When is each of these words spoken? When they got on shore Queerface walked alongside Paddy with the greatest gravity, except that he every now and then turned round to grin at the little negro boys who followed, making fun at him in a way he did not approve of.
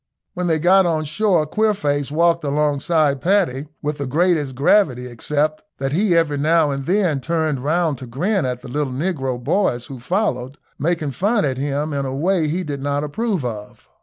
When 0.33 0.47
they 0.47 0.57
got 0.57 0.87
on 0.87 1.03
shore 1.03 1.45
Queerface 1.45 2.11
walked 2.11 2.43
alongside 2.43 3.21
Paddy 3.21 3.67
with 3.83 3.99
the 3.99 4.07
greatest 4.07 4.55
gravity, 4.55 5.05
except 5.05 5.61
that 5.77 5.91
he 5.91 6.17
every 6.17 6.39
now 6.39 6.71
and 6.71 6.87
then 6.87 7.19
turned 7.21 7.59
round 7.59 7.99
to 7.99 8.07
grin 8.07 8.43
at 8.43 8.63
the 8.63 8.67
little 8.67 8.93
negro 8.93 9.37
boys 9.39 9.85
who 9.85 9.99
followed, 9.99 10.57
making 10.79 11.11
fun 11.11 11.45
at 11.45 11.59
him 11.59 11.93
in 11.93 12.07
a 12.07 12.15
way 12.15 12.47
he 12.47 12.63
did 12.63 12.81
not 12.81 13.03
approve 13.03 13.45
of. 13.45 13.89